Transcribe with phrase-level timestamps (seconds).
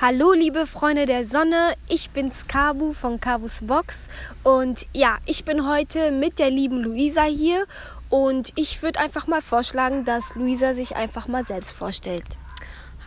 [0.00, 4.06] Hallo liebe Freunde der Sonne, ich bin's Kabu von Kabus Box
[4.44, 7.66] und ja, ich bin heute mit der lieben Luisa hier
[8.08, 12.22] und ich würde einfach mal vorschlagen, dass Luisa sich einfach mal selbst vorstellt.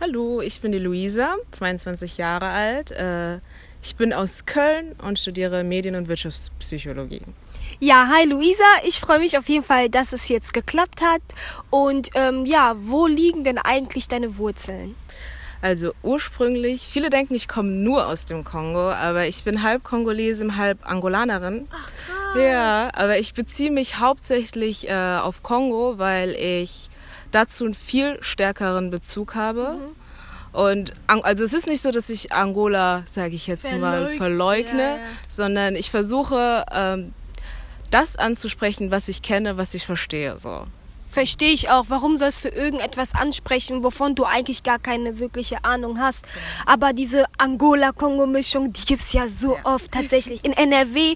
[0.00, 2.90] Hallo, ich bin die Luisa, 22 Jahre alt.
[2.90, 3.36] Äh,
[3.82, 7.22] ich bin aus Köln und studiere Medien- und Wirtschaftspsychologie.
[7.80, 11.22] Ja, hi Luisa, ich freue mich auf jeden Fall, dass es jetzt geklappt hat
[11.70, 14.94] und ähm, ja, wo liegen denn eigentlich deine Wurzeln?
[15.62, 20.56] Also ursprünglich, viele denken, ich komme nur aus dem Kongo, aber ich bin halb Kongolesin,
[20.56, 21.68] halb Angolanerin.
[21.70, 22.42] Ach krass.
[22.42, 26.90] Ja, aber ich beziehe mich hauptsächlich äh, auf Kongo, weil ich
[27.30, 29.78] dazu einen viel stärkeren Bezug habe.
[29.78, 30.02] Mhm.
[30.52, 34.82] Und also es ist nicht so, dass ich Angola, sage ich jetzt Verleug mal, verleugne,
[34.82, 35.02] ja, ja.
[35.28, 37.14] sondern ich versuche ähm,
[37.90, 40.40] das anzusprechen, was ich kenne, was ich verstehe.
[40.40, 40.66] So
[41.12, 41.84] verstehe ich auch.
[41.88, 46.24] Warum sollst du irgendetwas ansprechen, wovon du eigentlich gar keine wirkliche Ahnung hast?
[46.66, 49.64] Aber diese Angola-Kongo-Mischung, die gibt es ja so ja.
[49.64, 50.44] oft tatsächlich.
[50.44, 51.14] In NRW,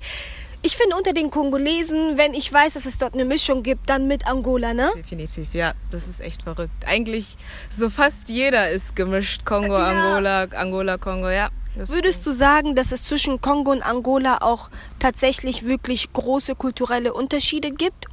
[0.62, 4.06] ich finde unter den Kongolesen, wenn ich weiß, dass es dort eine Mischung gibt, dann
[4.06, 4.90] mit Angola, ne?
[4.96, 5.74] Definitiv, ja.
[5.90, 6.84] Das ist echt verrückt.
[6.86, 7.36] Eigentlich
[7.70, 9.44] so fast jeder ist gemischt.
[9.44, 9.90] Kongo, ja.
[9.90, 11.48] Angola, Angola, Kongo, ja.
[11.74, 12.26] Würdest stimmt.
[12.26, 18.06] du sagen, dass es zwischen Kongo und Angola auch tatsächlich wirklich große kulturelle Unterschiede gibt?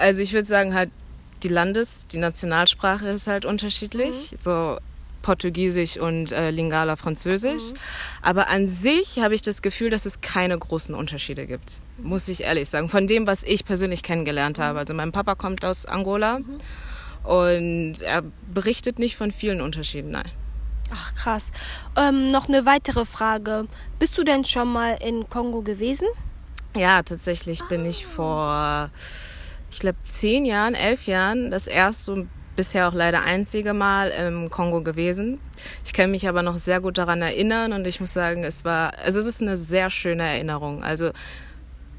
[0.00, 0.90] Also ich würde sagen halt,
[1.42, 4.32] die Landes-, die Nationalsprache ist halt unterschiedlich.
[4.32, 4.36] Mhm.
[4.38, 4.78] So
[5.22, 7.72] Portugiesisch und äh, Lingala Französisch.
[7.72, 7.76] Mhm.
[8.22, 11.76] Aber an sich habe ich das Gefühl, dass es keine großen Unterschiede gibt.
[11.98, 12.88] Muss ich ehrlich sagen.
[12.88, 14.74] Von dem, was ich persönlich kennengelernt habe.
[14.74, 14.78] Mhm.
[14.78, 17.28] Also mein Papa kommt aus Angola mhm.
[17.28, 20.30] und er berichtet nicht von vielen Unterschieden, nein.
[20.92, 21.52] Ach krass.
[21.96, 23.66] Ähm, noch eine weitere Frage.
[23.98, 26.08] Bist du denn schon mal in Kongo gewesen?
[26.74, 28.10] Ja, tatsächlich bin ich ah.
[28.10, 28.90] vor
[29.70, 34.50] ich glaube, zehn Jahren, elf Jahren das erste und bisher auch leider einzige Mal im
[34.50, 35.40] Kongo gewesen.
[35.84, 38.98] Ich kann mich aber noch sehr gut daran erinnern und ich muss sagen, es war,
[38.98, 40.82] also es ist eine sehr schöne Erinnerung.
[40.82, 41.10] Also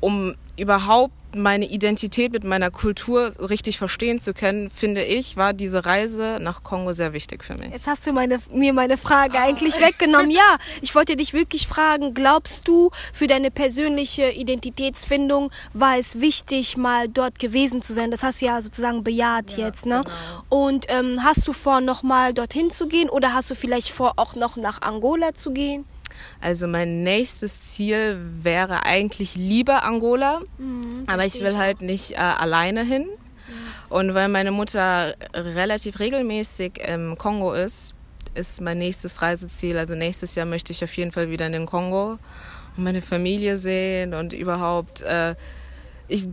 [0.02, 5.86] um überhaupt meine Identität mit meiner Kultur richtig verstehen zu können, finde ich, war diese
[5.86, 7.72] Reise nach Kongo sehr wichtig für mich.
[7.72, 9.44] Jetzt hast du meine, mir meine Frage ah.
[9.44, 10.32] eigentlich weggenommen.
[10.32, 16.78] Ja, ich wollte dich wirklich fragen, glaubst du, für deine persönliche Identitätsfindung war es wichtig,
[16.78, 18.12] mal dort gewesen zu sein?
[18.12, 20.04] Das hast du ja sozusagen bejaht ja, jetzt, ne?
[20.04, 20.66] Genau.
[20.68, 24.36] Und ähm, hast du vor, nochmal dorthin zu gehen oder hast du vielleicht vor, auch
[24.36, 25.86] noch nach Angola zu gehen?
[26.40, 32.16] Also mein nächstes Ziel wäre eigentlich lieber Angola, mhm, aber ich will halt nicht äh,
[32.18, 33.04] alleine hin.
[33.04, 33.96] Mhm.
[33.96, 37.96] Und weil meine Mutter relativ regelmäßig im Kongo ist,
[38.34, 39.78] ist mein nächstes Reiseziel.
[39.78, 42.18] Also nächstes Jahr möchte ich auf jeden Fall wieder in den Kongo
[42.78, 45.02] und meine Familie sehen und überhaupt.
[45.02, 45.36] Äh,
[46.08, 46.28] ich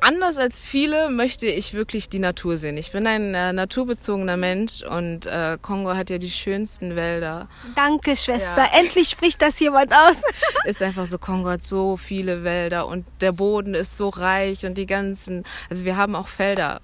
[0.00, 2.76] anders als viele möchte ich wirklich die Natur sehen.
[2.76, 7.48] Ich bin ein äh, naturbezogener Mensch und äh, Kongo hat ja die schönsten Wälder.
[7.74, 8.66] Danke, Schwester.
[8.72, 8.78] Ja.
[8.78, 10.22] Endlich spricht das jemand aus.
[10.64, 14.78] ist einfach so, Kongo hat so viele Wälder und der Boden ist so reich und
[14.78, 16.80] die ganzen, also wir haben auch Felder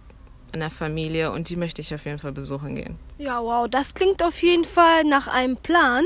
[0.52, 2.98] in der Familie und die möchte ich auf jeden Fall besuchen gehen.
[3.22, 6.04] Ja, wow, das klingt auf jeden Fall nach einem Plan.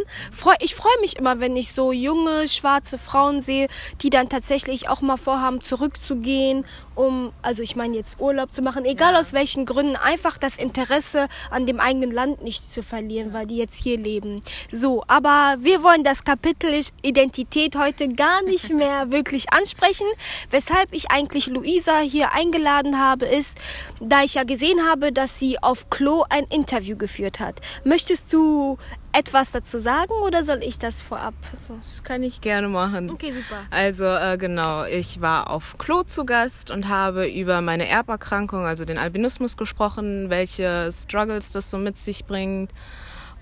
[0.60, 3.68] Ich freue mich immer, wenn ich so junge, schwarze Frauen sehe,
[4.02, 6.66] die dann tatsächlich auch mal vorhaben, zurückzugehen,
[6.96, 9.20] um, also ich meine jetzt Urlaub zu machen, egal ja.
[9.20, 13.58] aus welchen Gründen, einfach das Interesse an dem eigenen Land nicht zu verlieren, weil die
[13.58, 14.42] jetzt hier leben.
[14.70, 20.06] So, aber wir wollen das Kapitel Identität heute gar nicht mehr wirklich ansprechen.
[20.50, 23.58] Weshalb ich eigentlich Luisa hier eingeladen habe, ist,
[24.00, 27.60] da ich ja gesehen habe, dass sie auf Klo ein Interview geführt hat.
[27.84, 28.78] Möchtest du
[29.12, 31.34] etwas dazu sagen oder soll ich das vorab?
[31.68, 33.10] Das kann ich gerne machen.
[33.10, 33.62] Okay, super.
[33.70, 38.84] Also äh, genau, ich war auf Klo zu Gast und habe über meine Erberkrankung, also
[38.84, 42.72] den Albinismus gesprochen, welche Struggles das so mit sich bringt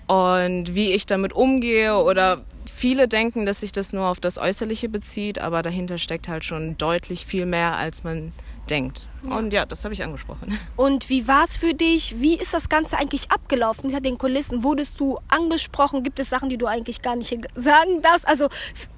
[0.05, 4.89] und wie ich damit umgehe oder viele denken, dass sich das nur auf das Äußerliche
[4.89, 8.31] bezieht, aber dahinter steckt halt schon deutlich viel mehr, als man
[8.69, 9.07] denkt.
[9.23, 10.59] Und ja, das habe ich angesprochen.
[10.75, 12.19] Und wie war es für dich?
[12.19, 14.63] Wie ist das Ganze eigentlich abgelaufen hinter den Kulissen?
[14.63, 16.03] Wurdest du angesprochen?
[16.03, 18.27] Gibt es Sachen, die du eigentlich gar nicht sagen darfst?
[18.27, 18.49] Also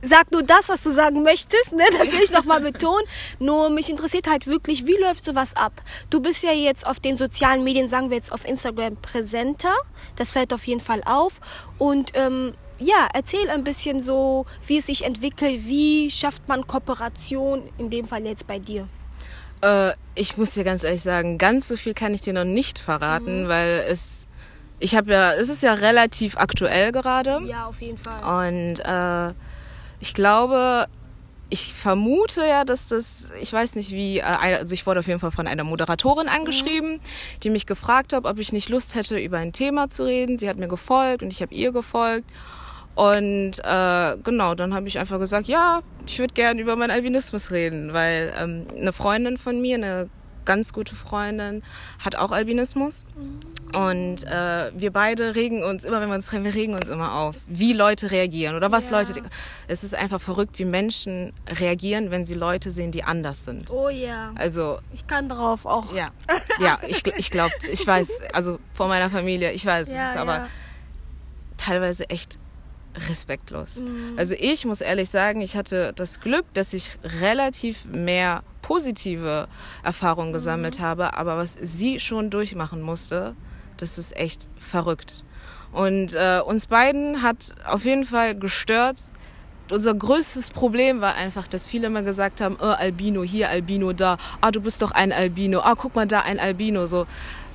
[0.01, 1.73] sag nur das, was du sagen möchtest.
[1.73, 1.83] Ne?
[1.97, 3.03] Das will ich nochmal betonen.
[3.39, 5.81] Nur mich interessiert halt wirklich, wie läuft sowas ab?
[6.09, 9.73] Du bist ja jetzt auf den sozialen Medien, sagen wir jetzt auf Instagram, präsenter.
[10.17, 11.39] Das fällt auf jeden Fall auf.
[11.77, 15.65] Und ähm, ja, erzähl ein bisschen so, wie es sich entwickelt.
[15.65, 18.87] Wie schafft man Kooperation, in dem Fall jetzt bei dir?
[19.61, 22.79] Äh, ich muss dir ganz ehrlich sagen, ganz so viel kann ich dir noch nicht
[22.79, 23.47] verraten, mhm.
[23.47, 24.27] weil es,
[24.79, 27.41] ich habe ja, es ist ja relativ aktuell gerade.
[27.45, 28.49] Ja, auf jeden Fall.
[28.49, 29.33] Und äh,
[29.99, 30.87] ich glaube,
[31.49, 35.19] ich vermute ja, dass das, ich weiß nicht wie, äh, also ich wurde auf jeden
[35.19, 36.99] Fall von einer Moderatorin angeschrieben, mhm.
[37.43, 40.37] die mich gefragt hat, ob ich nicht Lust hätte, über ein Thema zu reden.
[40.37, 42.29] Sie hat mir gefolgt und ich habe ihr gefolgt.
[42.97, 47.51] Und äh, genau, dann habe ich einfach gesagt, ja, ich würde gerne über meinen Albinismus
[47.51, 50.09] reden, weil ähm, eine Freundin von mir, eine
[50.45, 51.61] ganz gute Freundin,
[52.03, 53.05] hat auch Albinismus.
[53.75, 57.13] Und äh, wir beide regen uns, immer wenn wir uns treffen, wir regen uns immer
[57.13, 58.97] auf, wie Leute reagieren oder was ja.
[58.97, 59.21] Leute.
[59.67, 63.69] Es ist einfach verrückt, wie Menschen reagieren, wenn sie Leute sehen, die anders sind.
[63.69, 64.31] Oh ja.
[64.33, 64.79] Also.
[64.91, 65.93] Ich kann darauf auch.
[65.93, 66.07] Ja.
[66.59, 70.17] Ja, ich, ich glaube, ich weiß, also vor meiner Familie, ich weiß, ja, es ist
[70.17, 70.47] aber ja.
[71.57, 72.39] teilweise echt
[73.09, 73.77] respektlos.
[73.77, 74.13] Mhm.
[74.17, 76.91] Also ich muss ehrlich sagen, ich hatte das Glück, dass ich
[77.21, 79.47] relativ mehr positive
[79.83, 80.83] Erfahrungen gesammelt mhm.
[80.83, 83.35] habe, aber was sie schon durchmachen musste,
[83.77, 85.23] das ist echt verrückt.
[85.71, 89.11] Und äh, uns beiden hat auf jeden Fall gestört.
[89.69, 94.17] Unser größtes Problem war einfach, dass viele immer gesagt haben, oh, Albino hier, Albino da,
[94.39, 97.05] ah, du bist doch ein Albino, ah, guck mal da, ein Albino, so.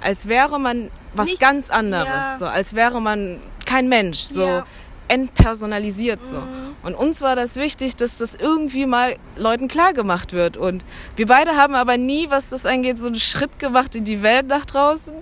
[0.01, 2.37] Als wäre man was Nichts, ganz anderes, ja.
[2.39, 2.47] so.
[2.47, 4.47] Als wäre man kein Mensch, so.
[4.47, 4.65] Ja
[5.13, 6.43] entpersonalisiert so.
[6.83, 10.57] Und uns war das wichtig, dass das irgendwie mal Leuten klar gemacht wird.
[10.57, 10.87] Und
[11.17, 14.47] wir beide haben aber nie, was das angeht, so einen Schritt gemacht in die Welt
[14.47, 15.15] nach draußen.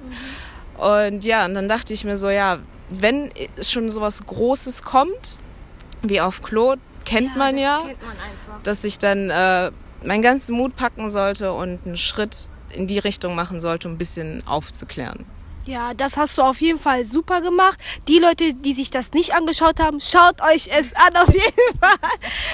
[0.79, 5.39] Und ja, und dann dachte ich mir so, ja, wenn schon sowas Großes kommt,
[6.03, 9.73] wie auf Klo, kennt ja, man ja, kennt man dass ich dann äh,
[10.05, 13.99] meinen ganzen Mut packen sollte und einen Schritt in die Richtung machen sollte, um ein
[13.99, 15.27] bisschen aufzuklären.
[15.71, 17.79] Ja, das hast du auf jeden Fall super gemacht.
[18.09, 21.97] Die Leute, die sich das nicht angeschaut haben, schaut euch es an auf jeden Fall.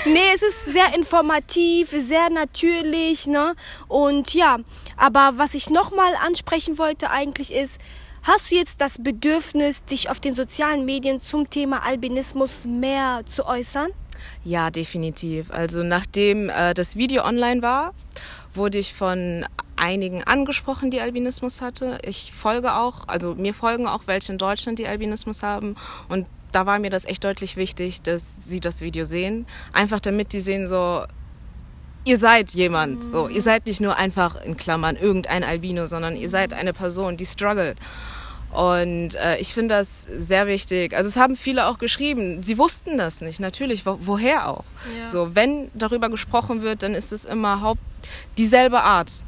[0.04, 3.54] Nee, es ist sehr informativ, sehr natürlich, ne?
[3.88, 4.58] Und ja,
[4.98, 7.80] aber was ich nochmal ansprechen wollte eigentlich ist,
[8.22, 13.46] hast du jetzt das Bedürfnis, dich auf den sozialen Medien zum Thema Albinismus mehr zu
[13.46, 13.92] äußern?
[14.44, 15.50] Ja, definitiv.
[15.50, 17.94] Also nachdem äh, das Video online war,
[18.52, 19.46] wurde ich von
[19.76, 21.98] einigen angesprochen, die Albinismus hatte.
[22.02, 25.76] Ich folge auch, also mir folgen auch welche in Deutschland, die Albinismus haben.
[26.08, 29.46] Und da war mir das echt deutlich wichtig, dass sie das Video sehen.
[29.72, 31.04] Einfach damit die sehen, so,
[32.04, 33.04] ihr seid jemand.
[33.04, 37.16] So, ihr seid nicht nur einfach in Klammern irgendein Albino, sondern ihr seid eine Person,
[37.16, 37.78] die struggelt.
[38.52, 40.96] Und äh, ich finde das sehr wichtig.
[40.96, 44.64] Also es haben viele auch geschrieben, sie wussten das nicht, natürlich, wo, woher auch.
[44.96, 45.04] Ja.
[45.04, 47.82] So, wenn darüber gesprochen wird, dann ist es immer haupt
[48.38, 49.20] dieselbe Art.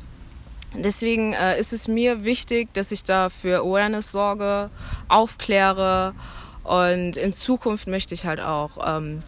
[0.75, 4.71] Deswegen äh, ist es mir wichtig, dass ich da für Awareness sorge,
[5.09, 6.15] aufkläre
[6.63, 9.23] und in Zukunft möchte ich halt auch ähm,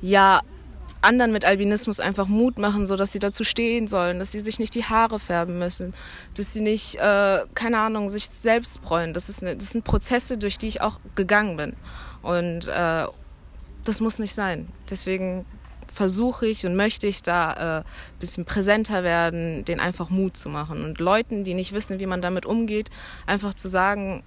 [0.00, 0.40] ja
[1.02, 4.58] anderen mit Albinismus einfach Mut machen, so dass sie dazu stehen sollen, dass sie sich
[4.58, 5.94] nicht die Haare färben müssen,
[6.34, 9.14] dass sie nicht äh, keine Ahnung sich selbst bräunen.
[9.14, 11.76] Das ist eine, das sind Prozesse, durch die ich auch gegangen bin
[12.22, 13.06] und äh,
[13.84, 14.68] das muss nicht sein.
[14.90, 15.44] Deswegen
[15.96, 17.84] versuche ich und möchte ich da äh,
[18.20, 22.20] bisschen präsenter werden, den einfach Mut zu machen und Leuten, die nicht wissen, wie man
[22.20, 22.90] damit umgeht,
[23.26, 24.22] einfach zu sagen,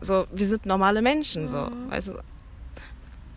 [0.00, 1.90] so wir sind normale Menschen, so, mhm.
[1.90, 2.12] weißt du,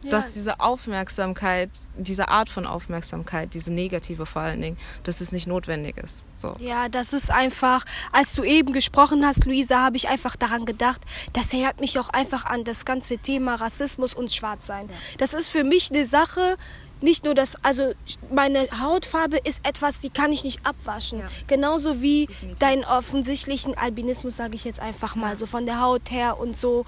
[0.06, 0.12] ja.
[0.12, 5.48] dass diese Aufmerksamkeit, diese Art von Aufmerksamkeit, diese negative vor allen Dingen, dass es nicht
[5.48, 6.26] notwendig ist.
[6.36, 6.56] So.
[6.60, 11.02] Ja, das ist einfach, als du eben gesprochen hast, Luisa, habe ich einfach daran gedacht,
[11.34, 14.90] das erinnert mich auch einfach an das ganze Thema Rassismus und Schwarzsein.
[15.18, 16.58] Das ist für mich eine Sache,
[17.02, 17.94] nicht nur das, also
[18.32, 21.20] meine Hautfarbe ist etwas, die kann ich nicht abwaschen.
[21.20, 21.28] Ja.
[21.48, 22.60] Genauso wie Definitiv.
[22.60, 26.86] deinen offensichtlichen Albinismus, sage ich jetzt einfach mal, so von der Haut her und so.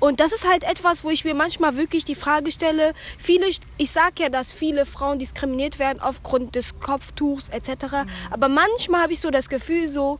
[0.00, 3.90] Und das ist halt etwas, wo ich mir manchmal wirklich die Frage stelle, viele, ich
[3.90, 7.68] sage ja, dass viele Frauen diskriminiert werden aufgrund des Kopftuchs etc.
[7.70, 8.10] Mhm.
[8.30, 10.18] Aber manchmal habe ich so das Gefühl, so,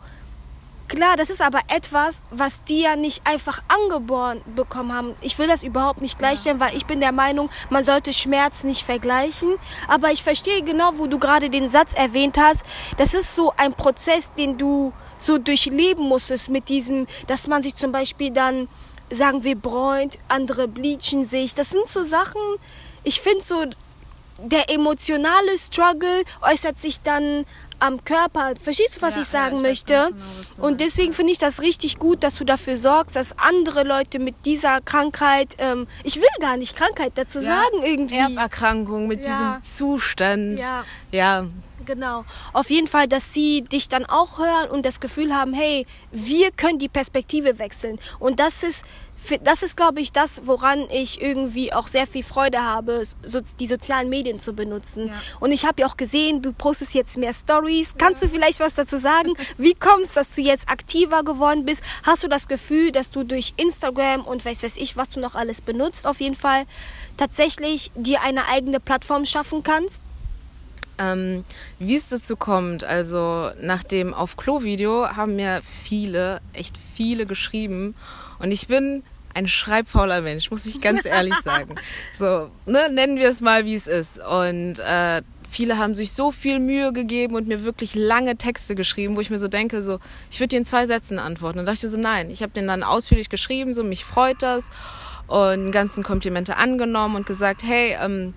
[0.90, 5.14] Klar, das ist aber etwas, was die ja nicht einfach angeboren bekommen haben.
[5.20, 8.82] Ich will das überhaupt nicht gleichstellen, weil ich bin der Meinung, man sollte Schmerz nicht
[8.82, 9.54] vergleichen.
[9.86, 12.64] Aber ich verstehe genau, wo du gerade den Satz erwähnt hast.
[12.98, 17.76] Das ist so ein Prozess, den du so durchleben musstest mit diesem, dass man sich
[17.76, 18.66] zum Beispiel dann,
[19.10, 21.54] sagen wir, bräunt, andere bleachen sich.
[21.54, 22.40] Das sind so Sachen,
[23.04, 23.64] ich finde so,
[24.38, 27.44] der emotionale Struggle äußert sich dann
[27.80, 28.52] am Körper.
[28.62, 30.10] Verstehst du, was ja, ich sagen ja, ich möchte?
[30.10, 34.18] Genau, und deswegen finde ich das richtig gut, dass du dafür sorgst, dass andere Leute
[34.18, 38.18] mit dieser Krankheit, ähm, ich will gar nicht Krankheit dazu ja, sagen irgendwie.
[38.18, 40.60] Erberkrankung mit diesem Zustand.
[40.60, 40.84] Ja.
[41.10, 41.46] ja.
[41.90, 42.24] Genau.
[42.52, 46.52] Auf jeden Fall, dass sie dich dann auch hören und das Gefühl haben, hey, wir
[46.52, 47.98] können die Perspektive wechseln.
[48.20, 48.84] Und das ist
[49.42, 53.66] das ist, glaube ich, das, woran ich irgendwie auch sehr viel Freude habe, so, die
[53.66, 55.08] sozialen Medien zu benutzen.
[55.08, 55.14] Ja.
[55.40, 57.92] Und ich habe ja auch gesehen, du postest jetzt mehr Stories.
[57.98, 59.34] Kannst du vielleicht was dazu sagen?
[59.58, 61.82] Wie kommst, dass du jetzt aktiver geworden bist?
[62.02, 65.34] Hast du das Gefühl, dass du durch Instagram und weiß weiß ich, was du noch
[65.34, 66.64] alles benutzt, auf jeden Fall
[67.18, 70.00] tatsächlich dir eine eigene Plattform schaffen kannst?
[71.00, 71.44] Ähm,
[71.78, 77.94] wie es dazu kommt, also nach dem Auf Klo-Video haben mir viele, echt viele geschrieben.
[78.38, 79.02] Und ich bin
[79.34, 81.76] ein schreibfauler Mensch, muss ich ganz ehrlich sagen.
[82.14, 84.18] So, ne, nennen wir es mal, wie es ist.
[84.18, 89.16] Und äh, viele haben sich so viel Mühe gegeben und mir wirklich lange Texte geschrieben,
[89.16, 89.98] wo ich mir so denke, so,
[90.30, 91.58] ich würde dir in zwei Sätzen antworten.
[91.58, 94.42] Und dachte ich mir so, nein, ich habe den dann ausführlich geschrieben, so, mich freut
[94.42, 94.68] das
[95.26, 98.34] und ganzen Komplimente angenommen und gesagt, hey, ähm,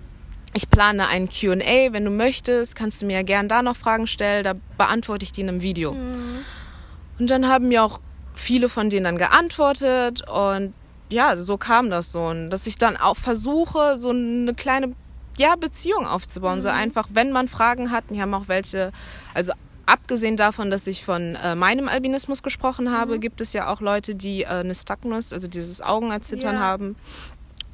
[0.56, 4.06] ich plane ein Q&A, wenn du möchtest, kannst du mir ja gern da noch Fragen
[4.06, 5.92] stellen, da beantworte ich die in einem Video.
[5.92, 6.44] Mhm.
[7.18, 8.00] Und dann haben mir auch
[8.34, 10.74] viele von denen dann geantwortet und
[11.10, 12.22] ja, so kam das so.
[12.22, 14.94] Und dass ich dann auch versuche, so eine kleine
[15.38, 16.56] ja, Beziehung aufzubauen.
[16.56, 16.62] Mhm.
[16.62, 18.92] So einfach, wenn man Fragen hat, wir haben auch welche,
[19.34, 19.52] also
[19.86, 23.20] abgesehen davon, dass ich von äh, meinem Albinismus gesprochen habe, mhm.
[23.20, 26.60] gibt es ja auch Leute, die äh, eine Nystagmus, also dieses Augenerzittern ja.
[26.60, 26.96] haben.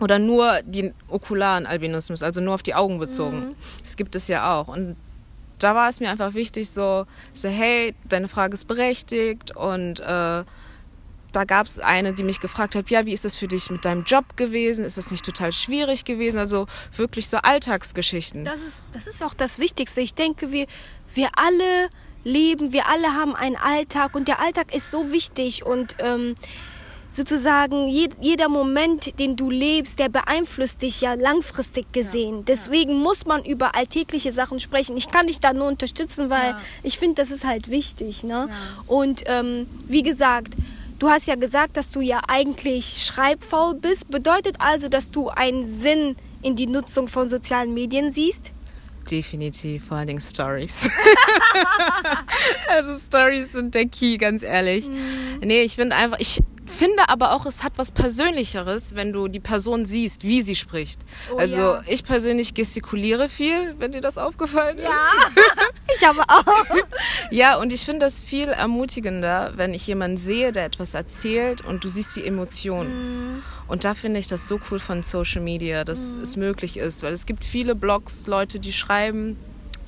[0.00, 3.50] Oder nur den okularen Albinismus, also nur auf die Augen bezogen.
[3.50, 3.54] Mhm.
[3.80, 4.69] Das gibt es ja auch.
[4.69, 4.97] Und
[5.59, 10.45] da war es mir einfach wichtig, so, so hey, deine Frage ist berechtigt und äh,
[11.33, 13.85] da gab es eine, die mich gefragt hat, ja, wie ist das für dich mit
[13.85, 14.85] deinem Job gewesen?
[14.85, 16.38] Ist das nicht total schwierig gewesen?
[16.38, 16.66] Also
[16.97, 18.45] wirklich so Alltagsgeschichten.
[18.45, 20.00] Das ist, das ist auch das Wichtigste.
[20.00, 20.66] Ich denke, wir,
[21.14, 21.90] wir alle
[22.25, 26.35] leben, wir alle haben einen Alltag und der Alltag ist so wichtig und ähm,
[27.11, 32.38] sozusagen jeder Moment, den du lebst, der beeinflusst dich ja langfristig gesehen.
[32.38, 32.99] Ja, Deswegen ja.
[32.99, 34.97] muss man über alltägliche Sachen sprechen.
[34.97, 36.61] Ich kann dich da nur unterstützen, weil ja.
[36.83, 38.23] ich finde, das ist halt wichtig.
[38.23, 38.49] Ne?
[38.87, 40.55] Und ähm, wie gesagt,
[41.00, 44.11] Du hast ja gesagt, dass du ja eigentlich schreibfaul bist.
[44.11, 48.52] Bedeutet also, dass du einen Sinn in die Nutzung von sozialen Medien siehst?
[49.11, 50.90] Definitiv, vor allen Dingen Stories.
[52.69, 54.88] also Stories sind der Key, ganz ehrlich.
[54.88, 55.40] Mhm.
[55.40, 59.41] Nee, ich finde einfach, ich, finde aber auch, es hat was Persönlicheres, wenn du die
[59.41, 61.00] Person siehst, wie sie spricht.
[61.33, 61.83] Oh, also ja.
[61.87, 64.85] ich persönlich gestikuliere viel, wenn dir das aufgefallen ist.
[64.85, 64.97] Ja,
[65.97, 66.77] ich aber auch.
[67.31, 71.85] ja, und ich finde das viel ermutigender, wenn ich jemanden sehe, der etwas erzählt und
[71.85, 73.35] du siehst die Emotionen.
[73.37, 73.43] Mhm.
[73.69, 76.23] Und da finde ich das so cool von Social Media, dass mhm.
[76.23, 79.37] es möglich ist, weil es gibt viele Blogs, Leute, die schreiben,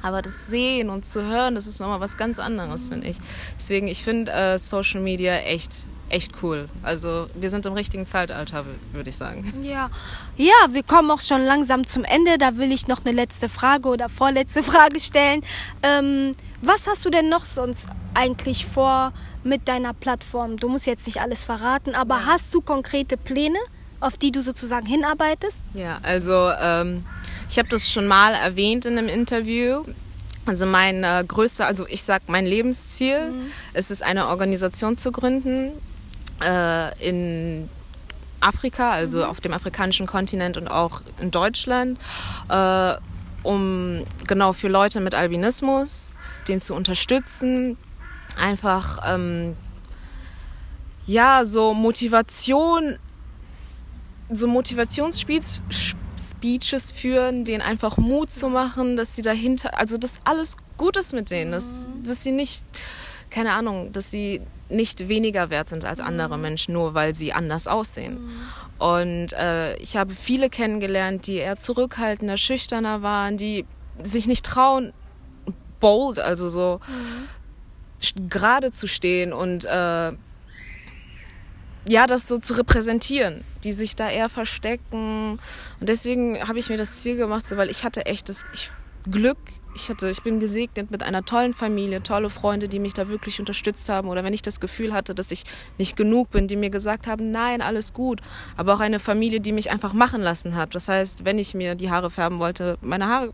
[0.03, 3.17] aber das Sehen und zu hören, das ist nochmal was ganz anderes, finde ich.
[3.59, 6.69] Deswegen, ich finde äh, Social Media echt echt cool.
[6.83, 9.53] Also wir sind im richtigen Zeitalter, würde ich sagen.
[9.63, 9.91] Ja.
[10.37, 12.39] ja, wir kommen auch schon langsam zum Ende.
[12.39, 15.43] Da will ich noch eine letzte Frage oder vorletzte Frage stellen.
[15.83, 20.59] Ähm, was hast du denn noch sonst eigentlich vor mit deiner Plattform?
[20.59, 22.27] Du musst jetzt nicht alles verraten, aber ja.
[22.27, 23.59] hast du konkrete Pläne,
[23.99, 25.65] auf die du sozusagen hinarbeitest?
[25.75, 27.05] Ja, also ähm,
[27.49, 29.85] ich habe das schon mal erwähnt in einem Interview.
[30.45, 33.53] Also mein äh, größter, also ich sag mein Lebensziel, mhm.
[33.75, 35.73] ist es eine Organisation zu gründen,
[36.43, 37.69] äh, in
[38.41, 39.25] Afrika, also mhm.
[39.25, 41.99] auf dem afrikanischen Kontinent und auch in Deutschland,
[42.49, 42.95] äh,
[43.43, 46.17] um genau für Leute mit Albinismus,
[46.49, 47.77] den zu unterstützen,
[48.41, 49.57] einfach ähm,
[51.07, 52.99] ja so Motivation,
[54.31, 55.63] so Motivationsspeeches
[56.43, 61.13] Speeches führen, denen einfach Mut zu machen, dass sie dahinter, also dass alles gut ist
[61.13, 62.03] mit denen, dass, mhm.
[62.05, 62.61] dass sie nicht,
[63.33, 66.43] keine Ahnung, dass sie nicht weniger wert sind als andere mhm.
[66.43, 68.25] Menschen, nur weil sie anders aussehen.
[68.25, 68.31] Mhm.
[68.79, 73.65] Und äh, ich habe viele kennengelernt, die eher zurückhaltender, schüchterner waren, die
[74.03, 74.93] sich nicht trauen,
[75.81, 78.29] bold, also so mhm.
[78.29, 80.13] gerade zu stehen und äh,
[81.89, 85.41] ja, das so zu repräsentieren, die sich da eher verstecken.
[85.81, 88.71] Und deswegen habe ich mir das Ziel gemacht, so, weil ich hatte echt das ich,
[89.11, 89.39] Glück,
[89.75, 93.41] ich hatte, ich bin gesegnet mit einer tollen Familie, tolle Freunde, die mich da wirklich
[93.41, 94.09] unterstützt haben.
[94.09, 95.45] Oder wenn ich das Gefühl hatte, dass ich
[95.79, 98.21] nicht genug bin, die mir gesagt haben, nein, alles gut.
[98.57, 100.75] Aber auch eine Familie, die mich einfach machen lassen hat.
[100.75, 103.33] Das heißt, wenn ich mir die Haare färben wollte, meine Haare,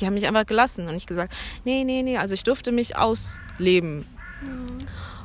[0.00, 1.32] die haben mich einfach gelassen und ich gesagt,
[1.64, 2.18] nee, nee, nee.
[2.18, 4.06] Also ich durfte mich ausleben.
[4.42, 4.66] Mhm.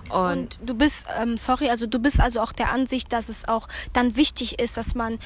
[0.10, 3.48] Und, und, du bist, ähm, sorry, also du bist also auch der Ansicht, dass es
[3.48, 5.18] auch dann wichtig ist, dass man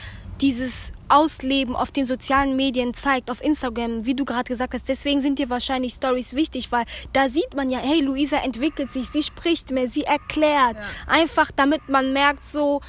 [0.42, 4.88] dieses Ausleben auf den sozialen Medien zeigt, auf Instagram, wie du gerade gesagt hast.
[4.88, 9.10] Deswegen sind dir wahrscheinlich Stories wichtig, weil da sieht man ja, hey, Luisa entwickelt sich,
[9.10, 10.76] sie spricht mehr, sie erklärt.
[10.76, 10.84] Ja.
[11.08, 12.82] Einfach damit man merkt, so,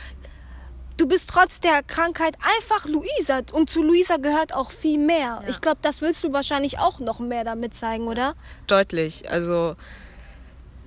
[0.96, 5.40] du bist trotz der Krankheit einfach Luisa und zu Luisa gehört auch viel mehr.
[5.42, 5.48] Ja.
[5.48, 8.34] Ich glaube, das willst du wahrscheinlich auch noch mehr damit zeigen, oder?
[8.66, 9.30] Deutlich.
[9.30, 9.76] Also,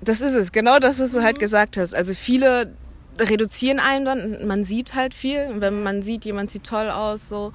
[0.00, 0.52] das ist es.
[0.52, 1.26] Genau das, was du halt mhm.
[1.26, 1.94] halt gesagt hast.
[1.94, 2.74] Also, viele
[3.18, 5.46] reduzieren einen dann, man sieht halt viel.
[5.46, 7.52] Und wenn man sieht, jemand sieht toll aus, so,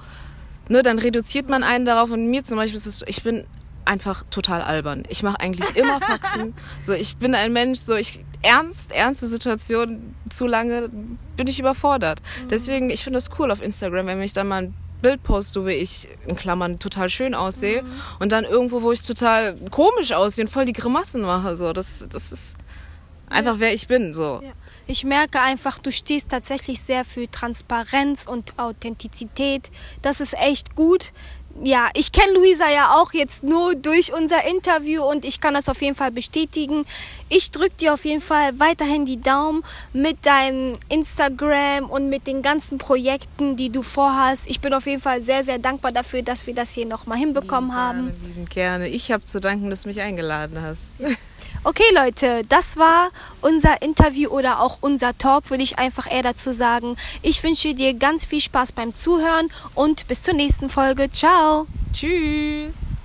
[0.68, 2.10] ne, dann reduziert man einen darauf.
[2.10, 3.44] Und mir zum Beispiel ist es, ich bin
[3.84, 5.04] einfach total albern.
[5.08, 6.54] Ich mache eigentlich immer Faxen.
[6.82, 10.90] so, ich bin ein Mensch, so ich ernst, ernste Situationen zu lange
[11.36, 12.20] bin ich überfordert.
[12.20, 12.48] Mhm.
[12.48, 15.68] Deswegen, ich finde das cool auf Instagram, wenn mich dann mal ein Bild poste, wo
[15.68, 17.88] ich in Klammern total schön aussehe mhm.
[18.18, 21.56] und dann irgendwo, wo ich total komisch aussehe und voll die Grimassen mache.
[21.56, 22.56] So, das, das ist
[23.28, 24.12] einfach wer ich bin.
[24.12, 24.40] So.
[24.42, 24.52] Ja.
[24.86, 29.70] Ich merke einfach, du stehst tatsächlich sehr für Transparenz und Authentizität.
[30.02, 31.12] Das ist echt gut
[31.62, 35.68] ja, ich kenne Luisa ja auch jetzt nur durch unser Interview und ich kann das
[35.68, 36.86] auf jeden Fall bestätigen.
[37.28, 42.42] Ich drücke dir auf jeden Fall weiterhin die Daumen mit deinem Instagram und mit den
[42.42, 44.44] ganzen Projekten, die du vorhast.
[44.46, 47.70] Ich bin auf jeden Fall sehr, sehr dankbar dafür, dass wir das hier nochmal hinbekommen
[47.70, 47.98] lieben haben.
[48.06, 48.88] Gerne, lieben gerne.
[48.88, 50.96] Ich habe zu danken, dass du mich eingeladen hast.
[51.62, 53.10] Okay, Leute, das war
[53.42, 56.96] unser Interview oder auch unser Talk, würde ich einfach eher dazu sagen.
[57.20, 61.10] Ich wünsche dir ganz viel Spaß beim Zuhören und bis zur nächsten Folge.
[61.40, 61.66] Ciao.
[61.94, 62.99] Tschüss.